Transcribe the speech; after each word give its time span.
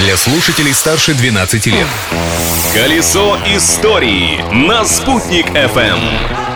для 0.00 0.16
слушателей 0.16 0.72
старше 0.72 1.12
12 1.12 1.66
лет. 1.66 1.86
Колесо 2.72 3.36
истории 3.54 4.42
на 4.50 4.84
«Спутник 4.86 5.46
FM. 5.50 5.98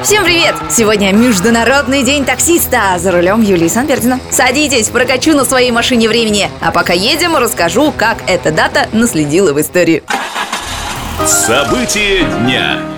Всем 0.02 0.24
привет! 0.24 0.54
Сегодня 0.70 1.12
Международный 1.12 2.02
день 2.02 2.24
таксиста. 2.24 2.98
За 2.98 3.12
рулем 3.12 3.42
Юлии 3.42 3.68
Санпердина. 3.68 4.18
Садитесь, 4.30 4.88
прокачу 4.88 5.34
на 5.34 5.44
своей 5.44 5.72
машине 5.72 6.08
времени. 6.08 6.48
А 6.62 6.70
пока 6.70 6.94
едем, 6.94 7.36
расскажу, 7.36 7.92
как 7.92 8.18
эта 8.26 8.50
дата 8.50 8.88
наследила 8.92 9.52
в 9.52 9.60
истории. 9.60 10.02
События 11.26 12.24
дня. 12.40 12.93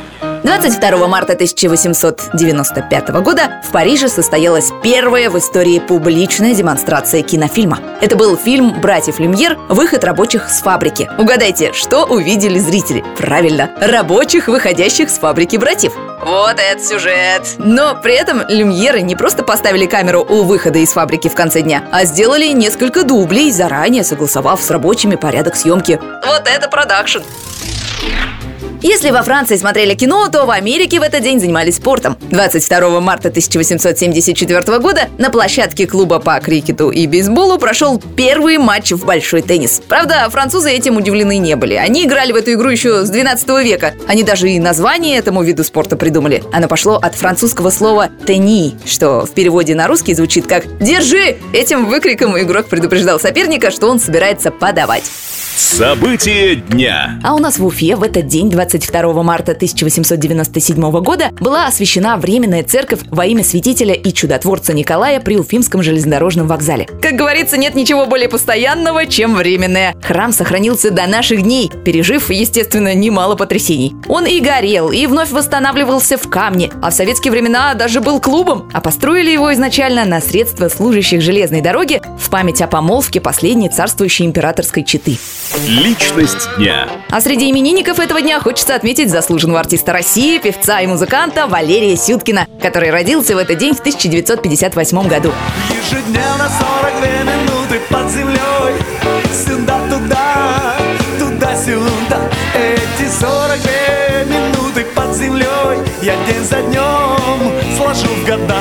22 0.46 1.08
марта 1.08 1.32
1895 1.32 3.08
года 3.20 3.60
в 3.64 3.72
Париже 3.72 4.08
состоялась 4.08 4.70
первая 4.80 5.28
в 5.28 5.36
истории 5.36 5.80
публичная 5.80 6.54
демонстрация 6.54 7.22
кинофильма. 7.22 7.80
Это 8.00 8.14
был 8.14 8.36
фильм 8.36 8.80
«Братьев 8.80 9.18
Люмьер. 9.18 9.58
Выход 9.68 10.04
рабочих 10.04 10.48
с 10.48 10.60
фабрики». 10.60 11.10
Угадайте, 11.18 11.72
что 11.72 12.04
увидели 12.04 12.60
зрители? 12.60 13.04
Правильно, 13.18 13.72
рабочих, 13.80 14.46
выходящих 14.46 15.10
с 15.10 15.18
фабрики 15.18 15.56
братьев. 15.56 15.94
Вот 16.24 16.60
это 16.60 16.80
сюжет! 16.80 17.42
Но 17.58 17.96
при 18.00 18.14
этом 18.14 18.42
люмьеры 18.48 19.02
не 19.02 19.16
просто 19.16 19.42
поставили 19.42 19.86
камеру 19.86 20.24
у 20.28 20.44
выхода 20.44 20.78
из 20.78 20.92
фабрики 20.92 21.26
в 21.28 21.34
конце 21.34 21.62
дня, 21.62 21.82
а 21.90 22.04
сделали 22.04 22.46
несколько 22.52 23.02
дублей, 23.02 23.50
заранее 23.50 24.04
согласовав 24.04 24.62
с 24.62 24.70
рабочими 24.70 25.16
порядок 25.16 25.56
съемки. 25.56 26.00
Вот 26.24 26.46
это 26.46 26.68
продакшн! 26.68 27.22
Если 28.88 29.10
во 29.10 29.24
Франции 29.24 29.56
смотрели 29.56 29.94
кино, 29.94 30.28
то 30.28 30.46
в 30.46 30.50
Америке 30.52 31.00
в 31.00 31.02
этот 31.02 31.20
день 31.20 31.40
занимались 31.40 31.74
спортом. 31.74 32.16
22 32.30 33.00
марта 33.00 33.30
1874 33.30 34.78
года 34.78 35.08
на 35.18 35.28
площадке 35.28 35.88
клуба 35.88 36.20
по 36.20 36.38
крикету 36.38 36.90
и 36.90 37.08
бейсболу 37.08 37.58
прошел 37.58 38.00
первый 38.16 38.58
матч 38.58 38.92
в 38.92 39.04
большой 39.04 39.42
теннис. 39.42 39.82
Правда, 39.88 40.28
французы 40.30 40.70
этим 40.70 40.98
удивлены 40.98 41.38
не 41.38 41.56
были. 41.56 41.74
Они 41.74 42.04
играли 42.04 42.30
в 42.30 42.36
эту 42.36 42.52
игру 42.52 42.68
еще 42.68 43.04
с 43.04 43.10
12 43.10 43.48
века. 43.64 43.94
Они 44.06 44.22
даже 44.22 44.48
и 44.48 44.60
название 44.60 45.18
этому 45.18 45.42
виду 45.42 45.64
спорта 45.64 45.96
придумали. 45.96 46.44
Оно 46.52 46.68
пошло 46.68 46.94
от 46.94 47.16
французского 47.16 47.70
слова 47.70 48.10
«тени», 48.24 48.76
что 48.86 49.26
в 49.26 49.30
переводе 49.32 49.74
на 49.74 49.88
русский 49.88 50.14
звучит 50.14 50.46
как 50.46 50.64
«держи». 50.78 51.38
Этим 51.52 51.86
выкриком 51.86 52.38
игрок 52.38 52.68
предупреждал 52.68 53.18
соперника, 53.18 53.72
что 53.72 53.90
он 53.90 53.98
собирается 53.98 54.52
подавать. 54.52 55.10
События 55.56 56.56
дня. 56.56 57.18
А 57.24 57.34
у 57.34 57.38
нас 57.38 57.58
в 57.58 57.64
Уфе 57.64 57.96
в 57.96 58.02
этот 58.02 58.26
день, 58.26 58.50
22 58.50 59.22
марта 59.22 59.52
1897 59.52 60.90
года, 61.00 61.30
была 61.40 61.66
освящена 61.66 62.18
Временная 62.18 62.62
церковь 62.62 63.00
во 63.10 63.24
имя 63.24 63.42
святителя 63.42 63.94
и 63.94 64.12
чудотворца 64.12 64.74
Николая 64.74 65.18
при 65.18 65.38
Уфимском 65.38 65.82
железнодорожном 65.82 66.46
вокзале. 66.46 66.86
Как 67.00 67.14
говорится, 67.14 67.56
нет 67.56 67.74
ничего 67.74 68.04
более 68.04 68.28
постоянного, 68.28 69.06
чем 69.06 69.34
временное. 69.34 69.94
Храм 70.02 70.30
сохранился 70.32 70.90
до 70.90 71.06
наших 71.06 71.40
дней, 71.40 71.70
пережив, 71.86 72.30
естественно, 72.30 72.94
немало 72.94 73.34
потрясений. 73.34 73.94
Он 74.08 74.26
и 74.26 74.40
горел, 74.40 74.90
и 74.90 75.06
вновь 75.06 75.30
восстанавливался 75.30 76.18
в 76.18 76.28
камне, 76.28 76.70
а 76.82 76.90
в 76.90 76.94
советские 76.94 77.32
времена 77.32 77.72
даже 77.72 78.02
был 78.02 78.20
клубом, 78.20 78.68
а 78.74 78.82
построили 78.82 79.30
его 79.30 79.50
изначально 79.54 80.04
на 80.04 80.20
средства 80.20 80.68
служащих 80.68 81.22
железной 81.22 81.62
дороги 81.62 82.02
в 82.18 82.28
память 82.28 82.60
о 82.60 82.66
помолвке 82.66 83.22
последней 83.22 83.70
царствующей 83.70 84.26
императорской 84.26 84.84
четы. 84.84 85.16
Личность 85.54 86.48
дня. 86.56 86.88
А 87.10 87.20
среди 87.20 87.50
именинников 87.50 88.00
этого 88.00 88.20
дня 88.20 88.40
хочется 88.40 88.74
отметить 88.74 89.10
заслуженного 89.10 89.60
артиста 89.60 89.92
России, 89.92 90.38
певца 90.38 90.80
и 90.80 90.86
музыканта 90.86 91.46
Валерия 91.46 91.96
Сюткина, 91.96 92.46
который 92.60 92.90
родился 92.90 93.34
в 93.34 93.38
этот 93.38 93.58
день 93.58 93.74
в 93.74 93.78
1958 93.80 95.08
году. 95.08 95.32
Ежедневно 95.70 96.50
42 96.82 97.06
минуты 97.32 97.80
под 97.88 98.10
землей 98.10 98.36
Сюда-туда, 99.32 100.76
туда-сюда 101.18 102.30
Эти 102.54 103.08
42 103.08 104.24
минуты 104.24 104.84
под 104.94 105.14
землей 105.14 105.78
Я 106.02 106.14
день 106.26 106.44
за 106.44 106.62
днем 106.62 107.76
сложу 107.76 108.08
в 108.08 108.26
года 108.26 108.56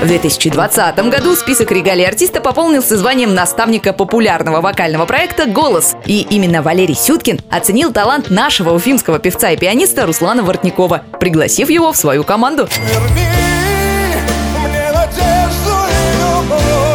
В 0.00 0.06
2020 0.06 1.10
году 1.10 1.36
список 1.36 1.70
регалий 1.72 2.06
артиста 2.06 2.40
пополнился 2.40 2.96
званием 2.96 3.34
наставника 3.34 3.92
популярного 3.92 4.62
вокального 4.62 5.04
проекта 5.04 5.44
«Голос». 5.44 5.94
И 6.06 6.26
именно 6.30 6.62
Валерий 6.62 6.94
Сюткин 6.94 7.38
оценил 7.50 7.92
талант 7.92 8.30
нашего 8.30 8.72
уфимского 8.72 9.18
певца 9.18 9.50
и 9.50 9.58
пианиста 9.58 10.06
Руслана 10.06 10.42
Воротникова, 10.42 11.02
пригласив 11.20 11.68
его 11.68 11.92
в 11.92 11.98
свою 11.98 12.24
команду. 12.24 12.66
Верни 12.88 13.26
мне 14.56 14.90
надежду 14.90 15.76
и 15.90 16.16
любовь 16.18 16.89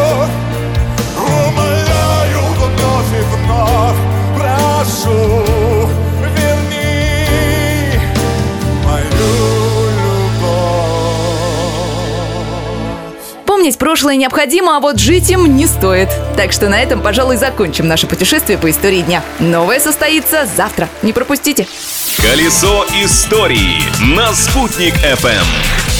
Помнить 13.65 13.79
прошлое 13.79 14.15
необходимо, 14.15 14.77
а 14.77 14.79
вот 14.79 14.99
жить 14.99 15.31
им 15.31 15.55
не 15.57 15.65
стоит. 15.65 16.09
Так 16.37 16.51
что 16.51 16.69
на 16.69 16.79
этом, 16.79 17.01
пожалуй, 17.01 17.37
закончим 17.37 17.87
наше 17.87 18.05
путешествие 18.05 18.59
по 18.59 18.69
истории 18.69 19.01
дня. 19.01 19.23
Новое 19.39 19.79
состоится 19.79 20.47
завтра. 20.55 20.87
Не 21.01 21.13
пропустите. 21.13 21.65
Колесо 22.21 22.85
истории 23.03 23.81
на 24.15 24.35
«Спутник 24.35 24.93
FM. 24.97 25.94